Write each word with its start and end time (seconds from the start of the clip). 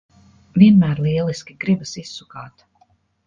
Vienmēr 0.61 1.01
lieliski! 1.07 1.55
Gribas 1.65 1.93
izsukāt. 2.05 2.65